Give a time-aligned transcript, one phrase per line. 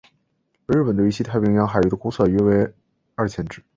[0.65, 2.73] 而日本对于西北太平洋海域的估算约为
[3.13, 3.61] 二千只。